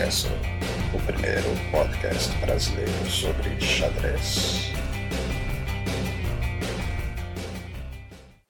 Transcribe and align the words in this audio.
O 0.00 0.98
primeiro 1.04 1.44
podcast 1.70 2.34
brasileiro 2.38 3.10
sobre 3.10 3.60
xadrez. 3.60 4.72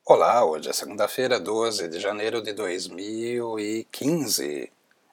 Olá, 0.06 0.44
hoje 0.44 0.71
é 0.71 0.72
segunda-feira, 0.72 1.40
12 1.40 1.88
de 1.88 1.98
janeiro 1.98 2.40
de 2.40 2.52
2015. 2.52 4.71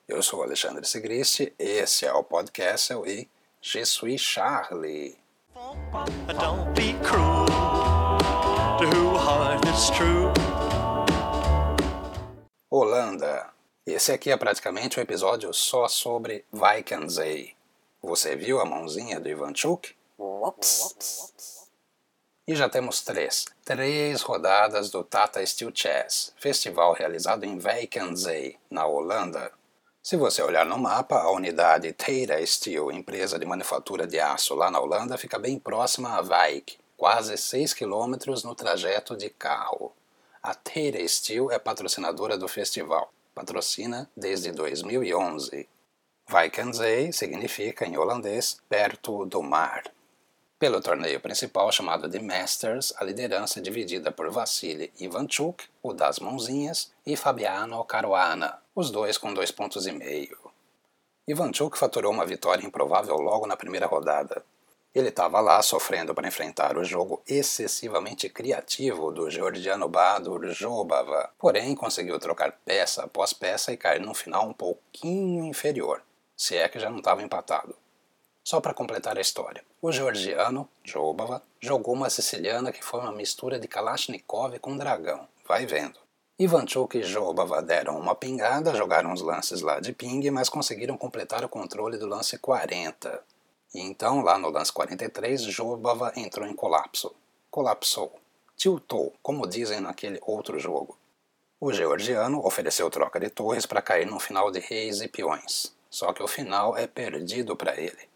Eu 0.08 0.22
sou 0.22 0.44
Alexandre 0.44 0.86
Sigristi, 0.86 1.52
esse 1.58 2.06
é 2.06 2.14
o 2.14 2.24
podcast 2.24 2.94
e 3.08 3.28
Je 3.60 3.84
suis 3.84 4.22
Charlie. 4.22 5.18
Don't 6.40 6.72
be 6.76 6.94
cruel 7.04 7.48
to 8.78 8.86
who 8.86 9.18
heart 9.18 9.66
is 9.66 9.90
true. 9.90 10.32
Holanda. 12.70 13.57
Esse 13.88 14.12
aqui 14.12 14.30
é 14.30 14.36
praticamente 14.36 15.00
um 15.00 15.02
episódio 15.02 15.54
só 15.54 15.88
sobre 15.88 16.44
Vaikensee. 16.52 17.56
Você 18.04 18.36
viu 18.36 18.60
a 18.60 18.66
mãozinha 18.66 19.18
do 19.18 19.30
Ivanchuk? 19.30 19.96
Ups. 20.20 21.64
E 22.46 22.54
já 22.54 22.68
temos 22.68 23.00
três, 23.00 23.46
três 23.64 24.22
rodadas 24.22 24.90
do 24.90 25.06
Tata 25.06 25.44
Steel 25.46 25.72
Chess, 25.74 26.34
festival 26.38 26.92
realizado 26.92 27.46
em 27.46 27.58
Vaikensee, 27.58 28.58
na 28.70 28.86
Holanda. 28.86 29.54
Se 30.04 30.18
você 30.18 30.42
olhar 30.42 30.66
no 30.66 30.78
mapa, 30.78 31.20
a 31.20 31.32
unidade 31.32 31.94
Tata 31.94 32.46
Steel, 32.46 32.92
empresa 32.92 33.40
de 33.40 33.46
manufatura 33.46 34.06
de 34.06 34.20
aço 34.20 34.54
lá 34.54 34.70
na 34.70 34.82
Holanda, 34.82 35.18
fica 35.18 35.40
bem 35.40 35.58
próxima 35.58 36.10
a 36.10 36.20
Wijk, 36.20 36.78
quase 36.98 37.38
6 37.38 37.74
km 37.74 38.16
no 38.44 38.54
trajeto 38.54 39.16
de 39.16 39.30
carro. 39.30 39.94
A 40.44 40.54
Tata 40.54 41.08
Steel 41.08 41.50
é 41.50 41.58
patrocinadora 41.58 42.38
do 42.38 42.50
festival, 42.50 43.14
patrocina 43.38 44.10
desde 44.18 44.52
2011. 44.52 45.70
Vaikensee 46.28 47.14
significa, 47.14 47.86
em 47.86 47.96
holandês, 47.96 48.60
perto 48.68 49.28
do 49.28 49.44
mar. 49.44 49.84
Pelo 50.58 50.82
torneio 50.82 51.20
principal 51.20 51.72
chamado 51.72 52.10
de 52.10 52.18
Masters, 52.18 52.92
a 52.98 53.04
liderança 53.04 53.60
é 53.60 53.62
dividida 53.62 54.12
por 54.12 54.32
Vassili 54.32 54.92
Ivanchuk, 55.00 55.66
o 55.84 55.94
das 55.94 56.18
mãozinhas, 56.18 56.92
e 57.06 57.16
Fabiano 57.16 57.84
Caruana, 57.86 58.58
os 58.74 58.90
dois 58.90 59.20
com 59.20 59.32
dois 59.32 59.52
pontos 59.52 59.86
e 59.86 59.92
meio. 59.92 60.40
Ivanchuk 61.28 61.78
faturou 61.78 62.12
uma 62.12 62.26
vitória 62.26 62.66
improvável 62.66 63.18
logo 63.18 63.46
na 63.46 63.56
primeira 63.56 63.86
rodada. 63.86 64.44
Ele 64.98 65.10
estava 65.10 65.40
lá 65.40 65.62
sofrendo 65.62 66.16
para 66.16 66.28
enfrentar 66.28 66.76
o 66.76 66.84
jogo 66.84 67.22
excessivamente 67.28 68.28
criativo 68.30 69.12
do 69.12 69.30
georgiano 69.30 69.88
Badur 69.88 70.48
Jobava, 70.48 71.30
porém 71.38 71.76
conseguiu 71.76 72.18
trocar 72.18 72.54
peça 72.66 73.04
após 73.04 73.32
peça 73.32 73.72
e 73.72 73.78
cair 73.78 74.02
num 74.02 74.16
final 74.16 74.50
um 74.50 74.54
pouquinho 74.54 75.46
inferior, 75.46 76.02
se 76.36 76.58
é 76.58 76.68
que 76.68 76.80
já 76.80 76.90
não 76.90 76.98
estava 76.98 77.22
empatado. 77.22 77.76
Só 78.44 78.60
para 78.60 78.74
completar 78.74 79.20
a 79.20 79.22
história, 79.22 79.64
o 79.80 79.92
georgiano, 79.92 80.68
Jobava, 80.84 81.44
jogou 81.62 81.94
uma 81.94 82.10
siciliana 82.10 82.72
que 82.72 82.84
foi 82.84 83.00
uma 83.00 83.12
mistura 83.12 83.60
de 83.60 83.68
Kalashnikov 83.68 84.58
com 84.58 84.76
dragão. 84.76 85.28
Vai 85.48 85.68
vendo. 85.68 86.00
Ivanchuk 86.40 86.98
e 86.98 87.04
Jobava 87.04 87.62
deram 87.62 88.00
uma 88.00 88.16
pingada, 88.16 88.74
jogaram 88.74 89.14
os 89.14 89.22
lances 89.22 89.62
lá 89.62 89.80
de 89.80 89.94
ping, 89.94 90.32
mas 90.32 90.50
conseguiram 90.50 90.98
completar 90.98 91.46
o 91.46 91.50
controle 91.50 92.00
do 92.00 92.08
lance 92.08 92.40
40. 92.40 93.37
E 93.74 93.82
então, 93.82 94.22
lá 94.22 94.38
no 94.38 94.50
lance 94.50 94.72
43, 94.72 95.42
Jobava 95.44 96.12
entrou 96.16 96.48
em 96.48 96.54
colapso. 96.54 97.14
Colapsou. 97.50 98.14
Tiltou, 98.56 99.14
como 99.22 99.48
dizem 99.48 99.80
naquele 99.80 100.20
outro 100.22 100.60
jogo. 100.60 100.98
O 101.60 101.74
georgiano 101.74 102.46
ofereceu 102.46 102.90
troca 102.90 103.20
de 103.20 103.30
torres 103.30 103.66
para 103.66 103.82
cair 103.82 104.06
no 104.06 104.20
final 104.20 104.52
de 104.52 104.60
reis 104.60 105.02
e 105.02 105.08
peões. 105.08 105.76
Só 105.90 106.14
que 106.14 106.22
o 106.22 106.28
final 106.28 106.78
é 106.78 106.86
perdido 106.86 107.56
para 107.56 107.80
ele. 107.80 108.10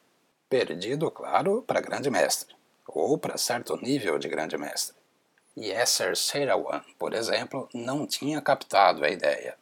Perdido, 0.49 1.09
claro, 1.09 1.63
para 1.63 1.81
grande 1.81 2.09
mestre, 2.09 2.55
ou 2.88 3.17
para 3.17 3.37
certo 3.37 3.77
nível 3.77 4.20
de 4.20 4.27
grande 4.27 4.58
mestre. 4.58 4.95
Yasser 5.58 6.15
Seirawan, 6.15 6.81
por 6.97 7.14
exemplo, 7.14 7.67
não 7.73 8.05
tinha 8.05 8.42
captado 8.42 9.03
a 9.03 9.09
ideia. 9.09 9.58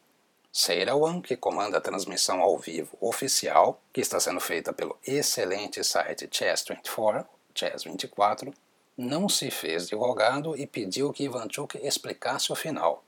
Seirawan, 0.52 1.22
que 1.22 1.36
comanda 1.36 1.78
a 1.78 1.80
transmissão 1.80 2.40
ao 2.40 2.58
vivo 2.58 2.96
oficial, 3.00 3.80
que 3.92 4.00
está 4.00 4.18
sendo 4.18 4.40
feita 4.40 4.72
pelo 4.72 4.98
excelente 5.06 5.84
site 5.84 6.26
Chess24, 6.26 7.24
Chess24, 7.54 8.52
não 8.96 9.28
se 9.28 9.50
fez 9.50 9.88
de 9.88 9.94
rogado 9.94 10.56
e 10.56 10.66
pediu 10.66 11.12
que 11.12 11.24
Ivanchuk 11.24 11.78
explicasse 11.78 12.52
o 12.52 12.56
final. 12.56 13.04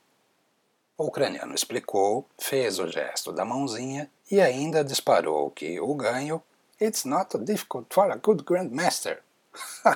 O 0.97 1.07
ucraniano 1.07 1.55
explicou, 1.55 2.25
fez 2.39 2.79
o 2.79 2.87
gesto 2.87 3.33
da 3.33 3.45
mãozinha 3.45 4.09
e 4.31 4.41
ainda 4.41 4.85
disparou 4.85 5.51
que 5.51 5.81
o 5.81 5.95
ganho 5.95 6.43
It's 6.81 7.05
not 7.05 7.37
difficult 7.39 7.93
for 7.93 8.11
a 8.11 8.17
good 8.17 8.45
grandmaster. 8.45 9.23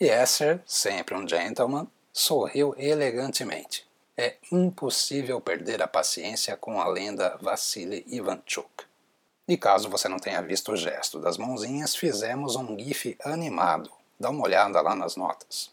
Yasser, 0.00 0.62
sempre 0.66 1.14
um 1.14 1.26
gentleman, 1.26 1.88
sorriu 2.12 2.74
elegantemente. 2.78 3.87
É 4.20 4.36
impossível 4.50 5.40
perder 5.40 5.80
a 5.80 5.86
paciência 5.86 6.56
com 6.56 6.80
a 6.80 6.88
lenda 6.88 7.38
Vassili 7.40 8.04
Ivanchuk. 8.08 8.84
E 9.46 9.56
caso 9.56 9.88
você 9.88 10.08
não 10.08 10.18
tenha 10.18 10.42
visto 10.42 10.72
o 10.72 10.76
gesto 10.76 11.20
das 11.20 11.38
mãozinhas, 11.38 11.94
fizemos 11.94 12.56
um 12.56 12.76
GIF 12.76 13.16
animado. 13.22 13.92
Dá 14.18 14.30
uma 14.30 14.42
olhada 14.42 14.80
lá 14.80 14.96
nas 14.96 15.14
notas. 15.14 15.70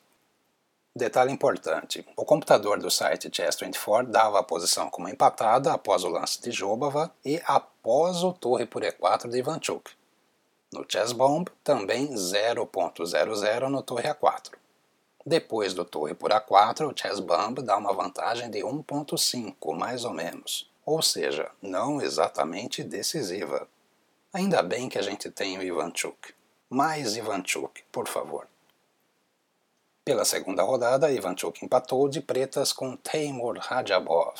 Detalhe 0.95 1.31
importante: 1.31 2.05
o 2.15 2.23
computador 2.23 2.77
do 2.77 2.91
site 2.91 3.31
Chess24 3.31 4.11
dava 4.11 4.37
a 4.37 4.43
posição 4.43 4.91
como 4.91 5.09
empatada 5.09 5.73
após 5.73 6.03
o 6.03 6.09
lance 6.09 6.39
de 6.39 6.51
Jobava 6.51 7.11
e 7.25 7.41
após 7.47 8.23
o 8.23 8.31
torre 8.31 8.67
por 8.67 8.83
E4 8.83 9.27
de 9.27 9.39
Ivanchuk. 9.39 9.91
No 10.71 10.85
Chessbomb, 10.87 11.49
também 11.63 12.13
0.00 12.13 13.69
no 13.69 13.81
torre 13.81 14.07
A4. 14.07 14.51
Depois 15.27 15.73
do 15.73 15.83
torre 15.83 16.13
por 16.13 16.29
A4, 16.29 16.87
o 16.87 16.95
Chessbomb 16.95 17.63
dá 17.63 17.75
uma 17.77 17.91
vantagem 17.91 18.47
de 18.51 18.59
1.5, 18.59 19.75
mais 19.75 20.05
ou 20.05 20.13
menos, 20.13 20.69
ou 20.85 21.01
seja, 21.01 21.49
não 21.59 21.99
exatamente 21.99 22.83
decisiva. 22.83 23.67
Ainda 24.31 24.61
bem 24.61 24.87
que 24.87 24.99
a 24.99 25.01
gente 25.01 25.31
tem 25.31 25.57
o 25.57 25.63
Ivanchuk. 25.63 26.35
Mais 26.69 27.15
Ivanchuk, 27.15 27.83
por 27.91 28.07
favor. 28.07 28.47
Pela 30.03 30.25
segunda 30.25 30.61
rodada, 30.61 31.11
Ivanchuk 31.11 31.65
empatou 31.65 32.07
de 32.07 32.21
pretas 32.21 32.71
com 32.71 32.95
Teimur 32.95 33.57
Radjabov. 33.57 34.35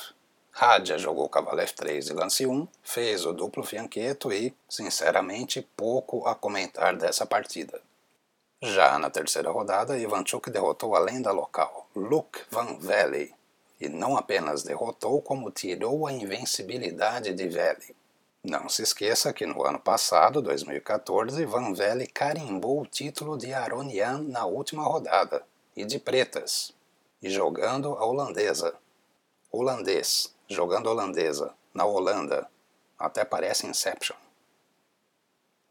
Radja 0.51 0.99
jogou 0.99 1.27
cavalo 1.27 1.61
F3 1.61 2.11
e 2.11 2.13
lance 2.13 2.45
1, 2.45 2.67
fez 2.83 3.25
o 3.25 3.33
duplo 3.33 3.63
fianqueto 3.63 4.31
e, 4.31 4.53
sinceramente, 4.69 5.67
pouco 5.75 6.27
a 6.27 6.35
comentar 6.35 6.95
dessa 6.95 7.25
partida. 7.25 7.81
Já 8.67 8.97
na 8.97 9.11
terceira 9.11 9.51
rodada, 9.51 9.95
Ivanchuk 9.95 10.49
derrotou 10.49 10.95
a 10.95 10.99
lenda 10.99 11.31
local, 11.31 11.87
Luke 11.95 12.41
Van 12.49 12.79
Velde, 12.79 13.31
e 13.79 13.87
não 13.87 14.17
apenas 14.17 14.63
derrotou, 14.63 15.21
como 15.21 15.51
tirou 15.51 16.07
a 16.07 16.11
invencibilidade 16.11 17.31
de 17.31 17.47
Velde. 17.47 17.95
Não 18.43 18.67
se 18.67 18.81
esqueça 18.81 19.31
que 19.31 19.45
no 19.45 19.63
ano 19.63 19.79
passado, 19.79 20.41
2014, 20.41 21.45
Van 21.45 21.73
Velde 21.73 22.07
carimbou 22.07 22.81
o 22.81 22.87
título 22.87 23.37
de 23.37 23.53
Aronian 23.53 24.23
na 24.23 24.47
última 24.47 24.83
rodada, 24.83 25.43
e 25.77 25.85
de 25.85 25.99
pretas, 25.99 26.73
e 27.21 27.29
jogando 27.29 27.93
a 27.93 28.03
holandesa. 28.03 28.73
Holandês, 29.51 30.33
jogando 30.47 30.87
holandesa, 30.87 31.53
na 31.71 31.85
Holanda. 31.85 32.49
Até 32.97 33.23
parece 33.23 33.67
Inception. 33.67 34.24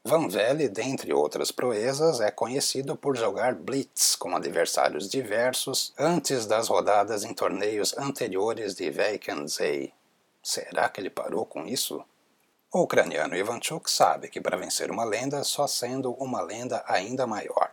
Van 0.06 0.28
Velde, 0.28 0.68
dentre 0.68 1.14
outras 1.14 1.50
proezas, 1.50 2.20
é 2.20 2.30
conhecido 2.30 2.94
por 2.94 3.16
jogar 3.16 3.54
blitz 3.54 4.14
com 4.14 4.36
adversários 4.36 5.08
diversos 5.08 5.94
antes 5.98 6.44
das 6.44 6.68
rodadas 6.68 7.24
em 7.24 7.32
torneios 7.32 7.96
anteriores 7.96 8.74
de 8.74 8.90
Vaikensee. 8.90 9.94
Será 10.42 10.90
que 10.90 11.00
ele 11.00 11.08
parou 11.08 11.46
com 11.46 11.66
isso? 11.66 12.04
O 12.70 12.82
ucraniano 12.82 13.34
Ivanchuk 13.34 13.90
sabe 13.90 14.28
que 14.28 14.42
para 14.42 14.58
vencer 14.58 14.90
uma 14.90 15.04
lenda, 15.04 15.42
só 15.42 15.66
sendo 15.66 16.12
uma 16.12 16.42
lenda 16.42 16.84
ainda 16.86 17.26
maior. 17.26 17.70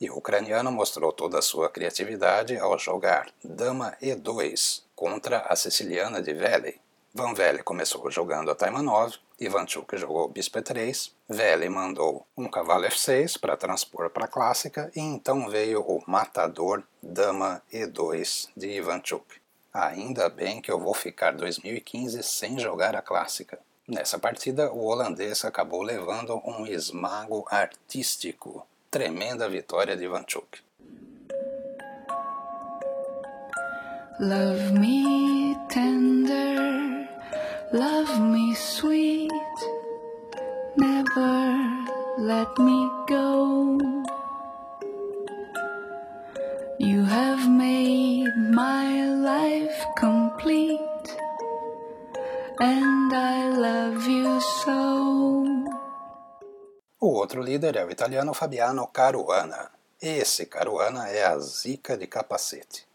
E 0.00 0.08
o 0.08 0.16
ucraniano 0.16 0.72
mostrou 0.72 1.12
toda 1.12 1.40
a 1.40 1.42
sua 1.42 1.68
criatividade 1.68 2.56
ao 2.56 2.78
jogar 2.78 3.30
Dama 3.44 3.94
E2 4.00 4.84
contra 4.96 5.40
a 5.40 5.54
siciliana 5.54 6.22
de 6.22 6.32
Vele. 6.32 6.80
Van 7.12 7.34
Vele 7.34 7.62
começou 7.62 8.10
jogando 8.10 8.50
a 8.50 8.54
Taimanov, 8.54 9.14
Ivanchuk 9.38 9.96
jogou 9.96 10.28
Bispo 10.28 10.58
E3, 10.58 11.10
Vele 11.28 11.68
mandou 11.68 12.26
um 12.36 12.48
cavalo 12.48 12.84
F6 12.84 13.38
para 13.38 13.56
transpor 13.56 14.10
para 14.10 14.26
a 14.26 14.28
clássica 14.28 14.90
e 14.94 15.00
então 15.00 15.48
veio 15.48 15.80
o 15.80 16.02
matador 16.06 16.82
Dama 17.02 17.62
E2 17.72 18.48
de 18.56 18.68
Ivanchuk. 18.68 19.40
Ainda 19.72 20.28
bem 20.28 20.60
que 20.60 20.70
eu 20.70 20.78
vou 20.78 20.94
ficar 20.94 21.32
2015 21.32 22.22
sem 22.22 22.58
jogar 22.58 22.94
a 22.94 23.02
clássica. 23.02 23.58
Nessa 23.88 24.18
partida, 24.18 24.72
o 24.72 24.84
holandês 24.84 25.44
acabou 25.44 25.82
levando 25.82 26.40
um 26.44 26.66
esmago 26.66 27.44
artístico 27.50 28.64
Tremenda 28.90 29.48
vitória 29.48 29.96
de 29.96 30.04
Ivanchuk. 30.04 30.60
Love 34.18 34.72
me 34.78 35.56
tender, 35.68 36.99
Love 37.72 38.18
me 38.18 38.52
sweet, 38.56 39.30
never 40.76 41.86
let 42.18 42.58
me 42.58 42.90
go. 43.06 43.78
You 46.80 47.04
have 47.04 47.48
made 47.48 48.34
my 48.50 49.06
life 49.14 49.86
complete, 49.96 51.06
and 52.58 53.14
I 53.14 53.54
love 53.54 54.02
you 54.08 54.40
so. 54.40 55.44
O 56.98 57.14
outro 57.14 57.40
líder 57.40 57.76
é 57.76 57.84
o 57.84 57.90
italiano 57.92 58.34
Fabiano 58.34 58.88
Caruana. 58.88 59.70
Esse 60.02 60.46
Caruana 60.46 61.08
é 61.08 61.24
a 61.24 61.38
zica 61.38 61.96
de 61.96 62.08
capacete. 62.08 62.89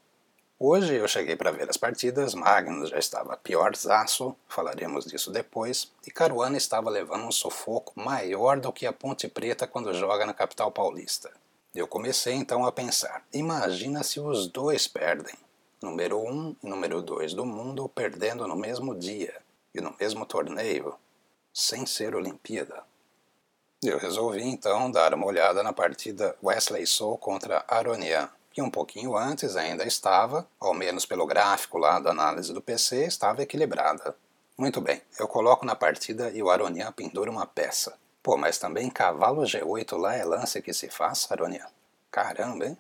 Hoje 0.58 0.96
eu 0.96 1.06
cheguei 1.06 1.36
para 1.36 1.52
ver 1.52 1.70
as 1.70 1.76
partidas, 1.76 2.34
Magnus 2.34 2.90
já 2.90 2.98
estava 2.98 3.36
piorzaço, 3.36 4.34
falaremos 4.48 5.04
disso 5.04 5.30
depois, 5.30 5.92
e 6.08 6.10
Caruana 6.10 6.56
estava 6.56 6.90
levando 6.90 7.26
um 7.26 7.32
sufoco 7.32 7.92
maior 8.00 8.58
do 8.62 8.72
que 8.72 8.86
a 8.86 8.94
Ponte 8.94 9.28
Preta 9.28 9.68
quando 9.68 9.94
joga 9.94 10.26
na 10.26 10.34
capital 10.34 10.72
paulista. 10.72 11.30
Eu 11.76 11.86
comecei 11.90 12.36
então 12.36 12.66
a 12.66 12.72
pensar, 12.72 13.26
imagina 13.34 14.02
se 14.02 14.18
os 14.18 14.48
dois 14.48 14.88
perdem, 14.88 15.36
número 15.84 16.20
1 16.20 16.32
um 16.32 16.56
e 16.64 16.70
número 16.70 17.02
2 17.02 17.34
do 17.34 17.46
mundo 17.46 17.90
perdendo 17.90 18.48
no 18.48 18.56
mesmo 18.56 18.96
dia 18.96 19.42
e 19.74 19.82
no 19.82 19.94
mesmo 20.00 20.26
torneio, 20.26 20.96
sem 21.54 21.86
ser 21.86 22.16
Olimpíada. 22.16 22.82
Eu 23.84 23.98
resolvi 23.98 24.44
então 24.44 24.90
dar 24.90 25.14
uma 25.14 25.26
olhada 25.26 25.62
na 25.62 25.74
partida 25.74 26.34
Wesley 26.42 26.88
Sou 26.88 27.18
contra 27.18 27.66
Aronian 27.68 28.30
que 28.56 28.62
um 28.62 28.72
pouquinho 28.72 29.18
antes 29.18 29.58
ainda 29.58 29.84
estava, 29.84 30.48
ao 30.58 30.74
menos 30.74 31.06
pelo 31.06 31.26
gráfico 31.26 31.78
lá 31.78 32.00
da 32.00 32.12
análise 32.12 32.54
do 32.54 32.62
PC, 32.62 33.04
estava 33.04 33.44
equilibrada. 33.44 34.16
Muito 34.58 34.80
bem, 34.80 35.02
eu 35.20 35.28
coloco 35.28 35.66
na 35.66 35.76
partida 35.76 36.30
e 36.30 36.42
o 36.42 36.50
Aronian 36.50 36.90
pendura 36.94 37.30
uma 37.30 37.46
peça. 37.46 37.98
Pô, 38.24 38.38
mas 38.38 38.58
também 38.58 38.90
cavalo 38.90 39.42
G8 39.42 39.98
lá 39.98 40.16
é 40.16 40.24
lance 40.24 40.62
que 40.62 40.74
se 40.74 40.88
faz, 40.88 41.28
Aronian? 41.30 41.68
Caramba, 42.10 42.68
hein? 42.68 42.78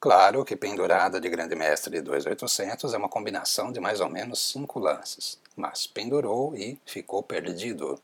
Claro 0.00 0.46
que 0.46 0.56
pendurada 0.56 1.20
de 1.20 1.28
grande 1.28 1.54
mestre 1.54 1.92
de 1.92 2.00
2800 2.00 2.94
é 2.94 2.96
uma 2.96 3.10
combinação 3.10 3.70
de 3.70 3.80
mais 3.80 4.00
ou 4.00 4.08
menos 4.08 4.50
5 4.50 4.78
lances, 4.78 5.38
mas 5.54 5.86
pendurou 5.86 6.56
e 6.56 6.80
ficou 6.86 7.22
perdido. 7.22 8.00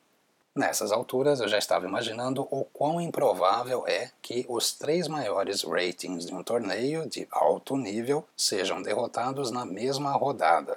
Nessas 0.58 0.90
alturas 0.90 1.38
eu 1.38 1.46
já 1.46 1.56
estava 1.56 1.86
imaginando 1.86 2.42
o 2.50 2.64
quão 2.64 3.00
improvável 3.00 3.86
é 3.86 4.10
que 4.20 4.44
os 4.48 4.72
três 4.72 5.06
maiores 5.06 5.62
ratings 5.62 6.26
de 6.26 6.34
um 6.34 6.42
torneio 6.42 7.08
de 7.08 7.28
alto 7.30 7.76
nível 7.76 8.26
sejam 8.36 8.82
derrotados 8.82 9.52
na 9.52 9.64
mesma 9.64 10.10
rodada. 10.14 10.76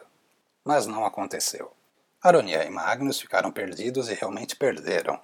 Mas 0.64 0.86
não 0.86 1.04
aconteceu. 1.04 1.72
Aronia 2.22 2.64
e 2.64 2.70
Magnus 2.70 3.20
ficaram 3.20 3.52
perdidos 3.52 4.08
e 4.08 4.14
realmente 4.14 4.56
perderam. 4.56 5.20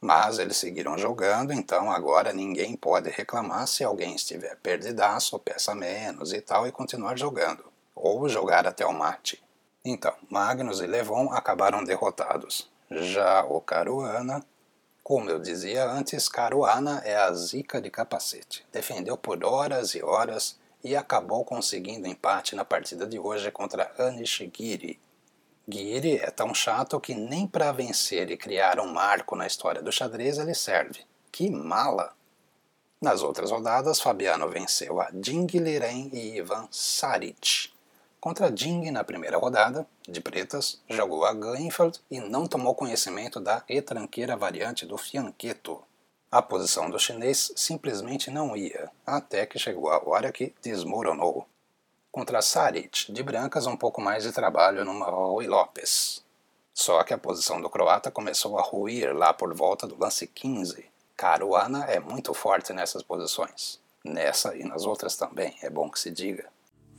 Mas 0.00 0.38
eles 0.38 0.58
seguiram 0.58 0.96
jogando, 0.96 1.52
então 1.52 1.90
agora 1.90 2.32
ninguém 2.32 2.76
pode 2.76 3.10
reclamar 3.10 3.66
se 3.66 3.82
alguém 3.82 4.14
estiver 4.14 4.56
perdidaço, 4.58 5.36
peça 5.40 5.74
menos 5.74 6.32
e 6.32 6.40
tal 6.40 6.68
e 6.68 6.70
continuar 6.70 7.18
jogando. 7.18 7.64
Ou 7.96 8.28
jogar 8.28 8.64
até 8.64 8.86
o 8.86 8.94
mate. 8.94 9.42
Então, 9.84 10.14
Magnus 10.30 10.78
e 10.78 10.86
Levon 10.86 11.32
acabaram 11.32 11.82
derrotados. 11.82 12.70
Já 12.90 13.44
o 13.44 13.60
Caruana, 13.60 14.44
como 15.02 15.30
eu 15.30 15.38
dizia 15.38 15.90
antes, 15.90 16.28
Caruana 16.28 17.02
é 17.04 17.16
a 17.16 17.32
zica 17.32 17.80
de 17.80 17.90
capacete. 17.90 18.66
Defendeu 18.72 19.16
por 19.16 19.44
horas 19.44 19.94
e 19.94 20.02
horas 20.02 20.58
e 20.82 20.94
acabou 20.96 21.44
conseguindo 21.44 22.06
empate 22.06 22.54
na 22.54 22.64
partida 22.64 23.06
de 23.06 23.18
hoje 23.18 23.50
contra 23.50 23.92
Anish 23.98 24.48
Giri. 24.54 25.00
Giri 25.66 26.16
é 26.16 26.30
tão 26.30 26.54
chato 26.54 26.98
que 27.00 27.14
nem 27.14 27.46
para 27.46 27.72
vencer 27.72 28.30
e 28.30 28.36
criar 28.36 28.80
um 28.80 28.92
marco 28.92 29.36
na 29.36 29.46
história 29.46 29.82
do 29.82 29.92
xadrez 29.92 30.38
ele 30.38 30.54
serve. 30.54 31.00
Que 31.30 31.50
mala! 31.50 32.14
Nas 33.00 33.22
outras 33.22 33.50
rodadas, 33.50 34.00
Fabiano 34.00 34.48
venceu 34.48 35.00
a 35.00 35.08
Ding 35.12 35.46
Liren 35.46 36.10
e 36.12 36.38
Ivan 36.38 36.66
Saric. 36.70 37.70
Contra 38.20 38.50
Ding 38.50 38.90
na 38.90 39.04
primeira 39.04 39.38
rodada, 39.38 39.86
de 40.02 40.20
pretas, 40.20 40.80
jogou 40.88 41.24
a 41.24 41.32
Glenfield 41.32 42.00
e 42.10 42.18
não 42.20 42.48
tomou 42.48 42.74
conhecimento 42.74 43.38
da 43.38 43.62
retranqueira 43.68 44.36
variante 44.36 44.84
do 44.84 44.98
fianqueto. 44.98 45.80
A 46.30 46.42
posição 46.42 46.90
do 46.90 46.98
chinês 46.98 47.52
simplesmente 47.54 48.28
não 48.28 48.56
ia, 48.56 48.90
até 49.06 49.46
que 49.46 49.58
chegou 49.58 49.90
a 49.90 50.02
hora 50.04 50.32
que 50.32 50.52
desmoronou. 50.60 51.46
Contra 52.10 52.42
Saric, 52.42 53.12
de 53.12 53.22
brancas, 53.22 53.68
um 53.68 53.76
pouco 53.76 54.00
mais 54.00 54.24
de 54.24 54.32
trabalho 54.32 54.84
no 54.84 54.98
Rui 55.04 55.46
Lopes. 55.46 56.24
Só 56.74 57.04
que 57.04 57.14
a 57.14 57.18
posição 57.18 57.60
do 57.60 57.70
croata 57.70 58.10
começou 58.10 58.58
a 58.58 58.62
ruir 58.62 59.16
lá 59.16 59.32
por 59.32 59.54
volta 59.54 59.86
do 59.86 59.98
lance 59.98 60.26
15. 60.26 60.84
Caruana 61.16 61.84
é 61.84 62.00
muito 62.00 62.34
forte 62.34 62.72
nessas 62.72 63.02
posições. 63.02 63.80
Nessa 64.04 64.56
e 64.56 64.64
nas 64.64 64.84
outras 64.84 65.16
também, 65.16 65.56
é 65.62 65.70
bom 65.70 65.88
que 65.88 66.00
se 66.00 66.10
diga. 66.10 66.48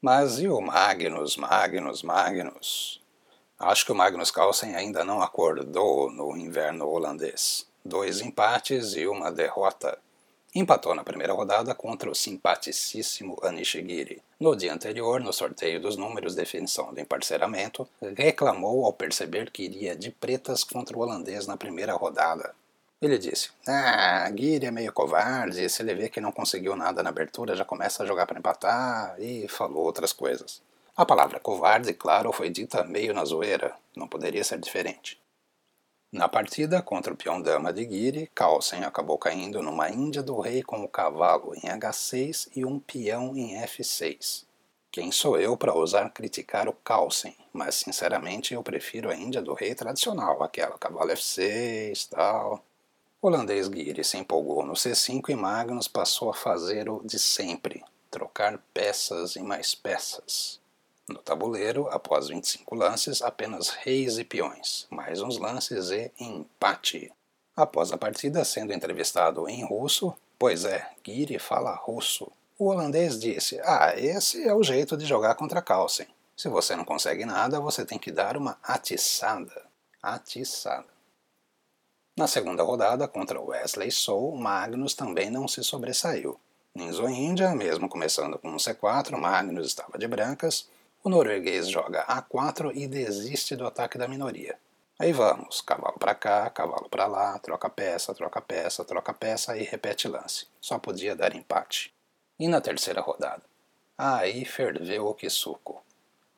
Mas 0.00 0.38
e 0.38 0.46
o 0.48 0.60
Magnus, 0.60 1.36
Magnus, 1.36 2.04
Magnus? 2.04 3.00
Acho 3.58 3.84
que 3.84 3.90
o 3.90 3.94
Magnus 3.96 4.30
Carlsen 4.30 4.76
ainda 4.76 5.04
não 5.04 5.20
acordou 5.20 6.08
no 6.08 6.36
inverno 6.36 6.88
holandês. 6.88 7.66
Dois 7.84 8.20
empates 8.20 8.94
e 8.94 9.08
uma 9.08 9.32
derrota. 9.32 9.98
Empatou 10.54 10.94
na 10.94 11.02
primeira 11.02 11.32
rodada 11.32 11.74
contra 11.74 12.08
o 12.08 12.14
simpaticíssimo 12.14 13.36
Anishigiri. 13.42 14.22
No 14.38 14.54
dia 14.54 14.72
anterior, 14.72 15.20
no 15.20 15.32
sorteio 15.32 15.80
dos 15.80 15.96
números 15.96 16.36
de 16.36 16.42
definição 16.42 16.94
do 16.94 17.00
emparceramento, 17.00 17.88
reclamou 18.16 18.84
ao 18.84 18.92
perceber 18.92 19.50
que 19.50 19.64
iria 19.64 19.96
de 19.96 20.12
pretas 20.12 20.62
contra 20.62 20.96
o 20.96 21.00
holandês 21.00 21.48
na 21.48 21.56
primeira 21.56 21.94
rodada. 21.94 22.54
Ele 23.00 23.16
disse: 23.16 23.50
Ah, 23.66 24.28
Guiri 24.30 24.66
é 24.66 24.70
meio 24.72 24.92
covarde, 24.92 25.68
se 25.68 25.82
ele 25.82 25.94
vê 25.94 26.08
que 26.08 26.20
não 26.20 26.32
conseguiu 26.32 26.74
nada 26.74 27.02
na 27.02 27.10
abertura 27.10 27.54
já 27.54 27.64
começa 27.64 28.02
a 28.02 28.06
jogar 28.06 28.26
para 28.26 28.38
empatar, 28.38 29.14
e 29.20 29.46
falou 29.48 29.84
outras 29.84 30.12
coisas. 30.12 30.60
A 30.96 31.06
palavra 31.06 31.38
covarde, 31.38 31.94
claro, 31.94 32.32
foi 32.32 32.50
dita 32.50 32.82
meio 32.82 33.14
na 33.14 33.24
zoeira, 33.24 33.76
não 33.94 34.08
poderia 34.08 34.42
ser 34.42 34.58
diferente. 34.58 35.20
Na 36.10 36.28
partida 36.28 36.82
contra 36.82 37.12
o 37.12 37.16
peão 37.16 37.40
dama 37.40 37.72
de 37.72 37.84
Guiri, 37.84 38.30
Carlsen 38.34 38.82
acabou 38.82 39.16
caindo 39.16 39.62
numa 39.62 39.90
índia 39.90 40.22
do 40.22 40.40
rei 40.40 40.62
com 40.62 40.82
o 40.82 40.88
cavalo 40.88 41.54
em 41.54 41.68
H6 41.68 42.48
e 42.56 42.64
um 42.64 42.80
peão 42.80 43.36
em 43.36 43.62
F6. 43.62 44.44
Quem 44.90 45.12
sou 45.12 45.38
eu 45.38 45.56
para 45.56 45.74
ousar 45.74 46.10
criticar 46.12 46.66
o 46.66 46.72
Carlsen, 46.72 47.36
mas 47.52 47.76
sinceramente 47.76 48.54
eu 48.54 48.62
prefiro 48.62 49.10
a 49.10 49.14
índia 49.14 49.40
do 49.40 49.52
rei 49.54 49.74
tradicional, 49.74 50.42
aquela 50.42 50.78
cavalo 50.78 51.12
F6 51.12 52.08
tal. 52.08 52.64
O 53.20 53.26
holandês 53.26 53.66
Guiri 53.66 54.04
se 54.04 54.16
empolgou 54.16 54.64
no 54.64 54.74
C5 54.74 55.30
e 55.30 55.34
Magnus 55.34 55.88
passou 55.88 56.30
a 56.30 56.34
fazer 56.34 56.88
o 56.88 57.02
de 57.04 57.18
sempre, 57.18 57.84
trocar 58.08 58.56
peças 58.72 59.34
e 59.34 59.42
mais 59.42 59.74
peças. 59.74 60.60
No 61.08 61.18
tabuleiro, 61.18 61.88
após 61.90 62.28
25 62.28 62.76
lances, 62.76 63.20
apenas 63.20 63.70
reis 63.70 64.18
e 64.18 64.24
peões, 64.24 64.86
mais 64.88 65.20
uns 65.20 65.36
lances 65.36 65.90
e 65.90 66.12
empate. 66.20 67.12
Após 67.56 67.90
a 67.90 67.98
partida, 67.98 68.44
sendo 68.44 68.72
entrevistado 68.72 69.48
em 69.48 69.64
russo, 69.64 70.14
pois 70.38 70.64
é, 70.64 70.88
Guiri 71.02 71.40
fala 71.40 71.74
russo, 71.74 72.30
o 72.56 72.66
holandês 72.66 73.18
disse: 73.18 73.60
Ah, 73.64 73.94
esse 73.96 74.46
é 74.46 74.54
o 74.54 74.62
jeito 74.62 74.96
de 74.96 75.04
jogar 75.04 75.34
contra 75.34 75.60
Carlsen. 75.60 76.06
Se 76.36 76.48
você 76.48 76.76
não 76.76 76.84
consegue 76.84 77.24
nada, 77.24 77.58
você 77.58 77.84
tem 77.84 77.98
que 77.98 78.12
dar 78.12 78.36
uma 78.36 78.56
atiçada. 78.62 79.66
Atiçada. 80.00 80.97
Na 82.18 82.26
segunda 82.26 82.64
rodada, 82.64 83.06
contra 83.06 83.40
Wesley 83.40 83.92
Soul, 83.92 84.36
Magnus 84.36 84.92
também 84.92 85.30
não 85.30 85.46
se 85.46 85.62
sobressaiu. 85.62 86.36
Ninzo 86.74 87.08
Índia, 87.08 87.54
mesmo 87.54 87.88
começando 87.88 88.36
com 88.40 88.48
um 88.48 88.56
C4, 88.56 89.16
Magnus 89.16 89.68
estava 89.68 89.96
de 89.96 90.08
brancas, 90.08 90.68
o 91.04 91.08
norueguês 91.08 91.68
joga 91.68 92.04
A4 92.06 92.72
e 92.74 92.88
desiste 92.88 93.54
do 93.54 93.64
ataque 93.64 93.96
da 93.96 94.08
minoria. 94.08 94.58
Aí 94.98 95.12
vamos, 95.12 95.60
cavalo 95.60 95.96
para 95.96 96.12
cá, 96.12 96.50
cavalo 96.50 96.88
para 96.88 97.06
lá, 97.06 97.38
troca 97.38 97.70
peça, 97.70 98.12
troca 98.12 98.40
peça, 98.40 98.84
troca 98.84 99.14
peça 99.14 99.56
e 99.56 99.62
repete 99.62 100.08
lance. 100.08 100.48
Só 100.60 100.76
podia 100.76 101.14
dar 101.14 101.36
empate. 101.36 101.94
E 102.36 102.48
na 102.48 102.60
terceira 102.60 103.00
rodada? 103.00 103.44
Aí 103.96 104.44
ferveu 104.44 105.06
o 105.06 105.14
Kisuko. 105.14 105.84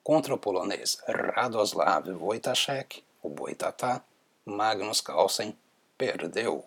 Contra 0.05 0.35
o 0.35 0.39
polonês 0.39 0.99
Radoslav 1.09 2.07
Wojtaszek, 2.07 3.03
o 3.23 3.31
Boitatá, 3.31 4.03
Magnus 4.45 5.01
Carlsen 5.01 5.57
perdeu. 6.01 6.65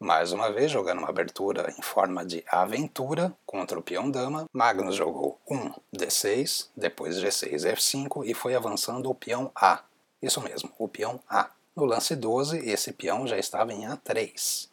Mais 0.00 0.32
uma 0.32 0.50
vez, 0.50 0.72
jogando 0.72 0.98
uma 0.98 1.08
abertura 1.08 1.72
em 1.78 1.82
forma 1.82 2.26
de 2.26 2.42
aventura 2.48 3.32
contra 3.46 3.78
o 3.78 3.82
peão 3.82 4.10
dama, 4.10 4.44
Magnus 4.52 4.96
jogou 4.96 5.38
1 5.48 5.72
D6, 5.96 6.66
depois 6.76 7.22
G6 7.22 7.72
F5 7.76 8.26
e 8.26 8.34
foi 8.34 8.56
avançando 8.56 9.08
o 9.08 9.14
peão 9.14 9.52
A. 9.54 9.84
Isso 10.20 10.40
mesmo, 10.40 10.68
o 10.76 10.88
peão 10.88 11.20
A. 11.28 11.48
No 11.76 11.84
lance 11.84 12.16
12, 12.16 12.58
esse 12.68 12.92
peão 12.92 13.24
já 13.24 13.38
estava 13.38 13.72
em 13.72 13.86
A3. 13.86 14.68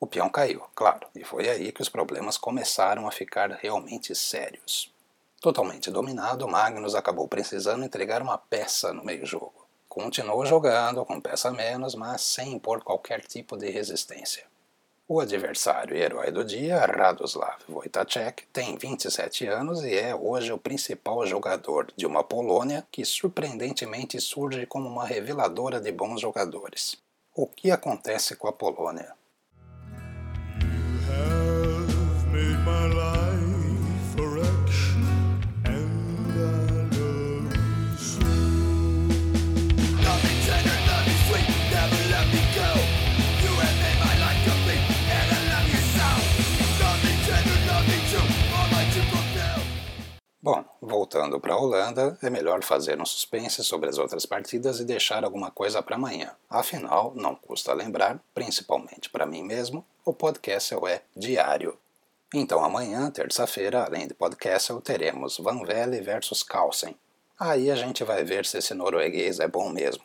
O 0.00 0.06
peão 0.08 0.28
caiu, 0.28 0.64
claro, 0.74 1.06
e 1.14 1.22
foi 1.22 1.48
aí 1.48 1.70
que 1.70 1.82
os 1.82 1.88
problemas 1.88 2.36
começaram 2.36 3.06
a 3.06 3.12
ficar 3.12 3.52
realmente 3.52 4.16
sérios. 4.16 4.92
Totalmente 5.40 5.92
dominado, 5.92 6.48
Magnus 6.48 6.96
acabou 6.96 7.28
precisando 7.28 7.84
entregar 7.84 8.20
uma 8.20 8.36
peça 8.36 8.92
no 8.92 9.04
meio-jogo. 9.04 9.65
Continuou 9.96 10.44
jogando 10.44 11.06
com 11.06 11.18
peça 11.18 11.50
menos, 11.50 11.94
mas 11.94 12.20
sem 12.20 12.52
impor 12.52 12.84
qualquer 12.84 13.22
tipo 13.22 13.56
de 13.56 13.70
resistência. 13.70 14.44
O 15.08 15.20
adversário 15.20 15.96
e 15.96 16.00
herói 16.02 16.30
do 16.30 16.44
dia, 16.44 16.84
Radoslav 16.84 17.62
Wojtacek, 17.66 18.44
tem 18.52 18.76
27 18.76 19.46
anos 19.46 19.82
e 19.82 19.94
é 19.94 20.14
hoje 20.14 20.52
o 20.52 20.58
principal 20.58 21.26
jogador 21.26 21.90
de 21.96 22.04
uma 22.04 22.22
Polônia 22.22 22.86
que 22.92 23.06
surpreendentemente 23.06 24.20
surge 24.20 24.66
como 24.66 24.86
uma 24.86 25.06
reveladora 25.06 25.80
de 25.80 25.90
bons 25.90 26.20
jogadores. 26.20 26.98
O 27.34 27.46
que 27.46 27.70
acontece 27.70 28.36
com 28.36 28.48
a 28.48 28.52
Polônia? 28.52 29.14
Bom, 50.46 50.64
voltando 50.80 51.40
para 51.40 51.54
a 51.54 51.60
Holanda, 51.60 52.16
é 52.22 52.30
melhor 52.30 52.62
fazer 52.62 53.00
um 53.00 53.04
suspense 53.04 53.64
sobre 53.64 53.88
as 53.88 53.98
outras 53.98 54.24
partidas 54.24 54.78
e 54.78 54.84
deixar 54.84 55.24
alguma 55.24 55.50
coisa 55.50 55.82
para 55.82 55.96
amanhã. 55.96 56.36
Afinal, 56.48 57.12
não 57.16 57.34
custa 57.34 57.74
lembrar, 57.74 58.22
principalmente 58.32 59.10
para 59.10 59.26
mim 59.26 59.42
mesmo, 59.42 59.84
o 60.04 60.12
podcast 60.12 60.72
é 60.86 61.02
diário. 61.16 61.76
Então 62.32 62.64
amanhã, 62.64 63.10
terça-feira, 63.10 63.84
além 63.84 64.06
de 64.06 64.14
podcast, 64.14 64.72
teremos 64.82 65.36
Van 65.38 65.64
Velle 65.64 66.00
versus 66.00 66.44
Carlsen. 66.44 66.96
Aí 67.40 67.68
a 67.68 67.74
gente 67.74 68.04
vai 68.04 68.22
ver 68.22 68.46
se 68.46 68.58
esse 68.58 68.72
norueguês 68.72 69.40
é 69.40 69.48
bom 69.48 69.68
mesmo. 69.70 70.04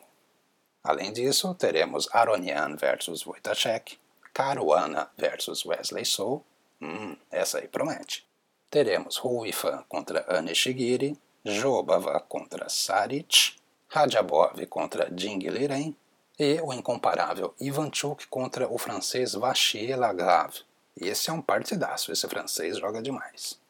Além 0.82 1.12
disso, 1.12 1.54
teremos 1.54 2.08
Aronian 2.12 2.74
versus 2.74 3.24
Wojtaszek, 3.24 3.96
Caruana 4.34 5.08
versus 5.16 5.64
Wesley 5.64 6.04
Soul. 6.04 6.44
Hum, 6.80 7.16
essa 7.30 7.58
aí 7.58 7.68
promete 7.68 8.26
teremos 8.72 9.18
Ruifan 9.18 9.84
contra 9.86 10.24
Anishigiri, 10.34 11.14
Jobava 11.44 12.18
contra 12.20 12.70
Saric, 12.70 13.56
Radjabov 13.86 14.66
contra 14.66 15.10
Ding 15.10 15.40
Liren 15.40 15.94
e 16.38 16.58
o 16.62 16.72
incomparável 16.72 17.54
Ivanchuk 17.60 18.26
contra 18.28 18.66
o 18.66 18.78
francês 18.78 19.34
Vachier 19.34 19.98
Lagrave. 19.98 20.60
Esse 20.98 21.28
é 21.28 21.32
um 21.34 21.42
partidaço, 21.42 22.10
esse 22.10 22.26
francês 22.26 22.78
joga 22.78 23.02
demais. 23.02 23.60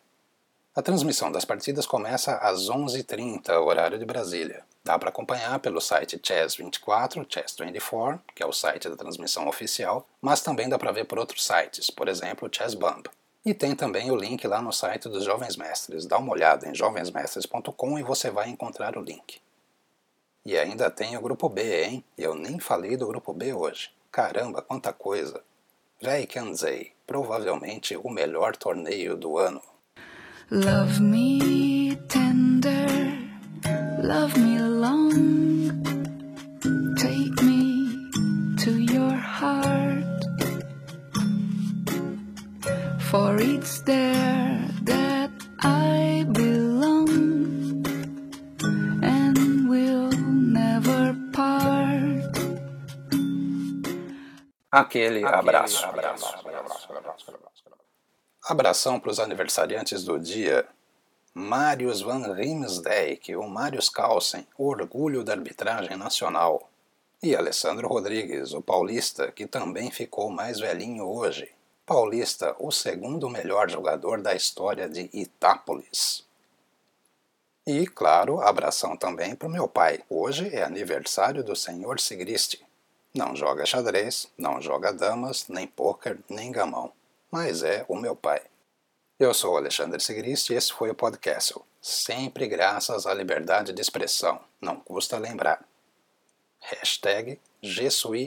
A 0.72 0.80
transmissão 0.80 1.32
das 1.32 1.44
partidas 1.44 1.84
começa 1.84 2.36
às 2.36 2.70
11h30, 2.70 3.50
horário 3.60 3.98
de 3.98 4.04
Brasília. 4.06 4.64
Dá 4.84 4.96
para 5.00 5.08
acompanhar 5.08 5.58
pelo 5.58 5.80
site 5.80 6.16
Chess24, 6.16 7.26
Chess24, 7.26 8.20
que 8.36 8.42
é 8.44 8.46
o 8.46 8.52
site 8.52 8.88
da 8.88 8.96
transmissão 8.96 9.48
oficial, 9.48 10.06
mas 10.20 10.42
também 10.42 10.68
dá 10.68 10.78
para 10.78 10.92
ver 10.92 11.06
por 11.06 11.18
outros 11.18 11.44
sites, 11.44 11.90
por 11.90 12.08
exemplo, 12.08 12.48
Chessbump. 12.50 13.10
E 13.44 13.52
tem 13.52 13.74
também 13.74 14.10
o 14.10 14.16
link 14.16 14.46
lá 14.46 14.62
no 14.62 14.72
site 14.72 15.08
dos 15.08 15.24
Jovens 15.24 15.56
Mestres. 15.56 16.06
Dá 16.06 16.18
uma 16.18 16.32
olhada 16.32 16.68
em 16.68 16.74
jovensmestres.com 16.74 17.98
e 17.98 18.02
você 18.02 18.30
vai 18.30 18.48
encontrar 18.48 18.96
o 18.96 19.02
link. 19.02 19.40
E 20.44 20.56
ainda 20.56 20.90
tem 20.90 21.16
o 21.16 21.20
grupo 21.20 21.48
B, 21.48 21.84
hein? 21.84 22.04
Eu 22.16 22.34
nem 22.34 22.58
falei 22.58 22.96
do 22.96 23.06
grupo 23.06 23.32
B 23.32 23.52
hoje. 23.52 23.90
Caramba, 24.10 24.62
quanta 24.62 24.92
coisa! 24.92 25.42
Kanzei, 26.28 26.92
provavelmente 27.06 27.96
o 27.96 28.10
melhor 28.10 28.56
torneio 28.56 29.16
do 29.16 29.38
ano. 29.38 29.62
Love 30.50 31.00
me 31.00 31.96
tender, 32.08 33.30
love 34.02 34.38
me 34.38 34.60
long, 34.60 35.51
for 43.12 43.36
it's 43.38 43.80
there 43.80 44.64
that 44.84 45.30
I 45.60 46.24
belong 46.32 47.84
and 49.02 49.68
will 49.68 50.10
never 50.10 51.14
part. 51.30 52.32
Aquele 54.70 55.26
abraço. 55.26 55.86
Abração 58.48 58.98
para 58.98 59.10
os 59.10 59.20
aniversariantes 59.20 60.04
do 60.04 60.18
dia. 60.18 60.66
Marius 61.34 62.00
van 62.00 62.32
Riemsdijk, 62.32 63.36
o 63.36 63.46
Marius 63.46 63.90
Carlsen, 63.90 64.46
orgulho 64.56 65.22
da 65.22 65.34
arbitragem 65.34 65.98
nacional. 65.98 66.70
E 67.22 67.36
Alessandro 67.36 67.88
Rodrigues, 67.88 68.54
o 68.54 68.62
paulista, 68.62 69.30
que 69.30 69.46
também 69.46 69.90
ficou 69.90 70.30
mais 70.30 70.58
velhinho 70.58 71.04
hoje. 71.04 71.50
Paulista, 71.84 72.54
o 72.60 72.70
segundo 72.70 73.28
melhor 73.28 73.68
jogador 73.68 74.22
da 74.22 74.34
história 74.34 74.88
de 74.88 75.10
Itápolis. 75.12 76.24
E, 77.66 77.86
claro, 77.88 78.40
abração 78.40 78.96
também 78.96 79.34
para 79.34 79.48
o 79.48 79.50
meu 79.50 79.66
pai. 79.66 80.00
Hoje 80.08 80.48
é 80.54 80.62
aniversário 80.62 81.42
do 81.42 81.56
senhor 81.56 81.98
Sigristi. 81.98 82.64
Não 83.12 83.34
joga 83.34 83.66
xadrez, 83.66 84.28
não 84.38 84.60
joga 84.60 84.92
damas, 84.92 85.48
nem 85.48 85.66
pôquer, 85.66 86.18
nem 86.28 86.52
gamão. 86.52 86.92
Mas 87.30 87.64
é 87.64 87.84
o 87.88 87.96
meu 87.96 88.14
pai. 88.14 88.42
Eu 89.18 89.34
sou 89.34 89.56
Alexandre 89.56 90.00
Sigristi 90.00 90.52
e 90.52 90.56
esse 90.56 90.72
foi 90.72 90.88
o 90.90 90.94
podcast. 90.94 91.54
Sempre 91.80 92.46
graças 92.46 93.06
à 93.06 93.12
liberdade 93.12 93.72
de 93.72 93.80
expressão. 93.80 94.40
Não 94.60 94.76
custa 94.78 95.18
lembrar. 95.18 95.64
Hashtag 96.60 97.40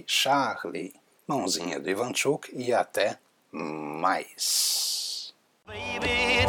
Charlie. 0.06 0.94
Mãozinha 1.26 1.80
do 1.80 1.90
Ivanchuk 1.90 2.52
e 2.54 2.74
até 2.74 3.18
mais. 3.56 5.34
Baby, 5.66 6.46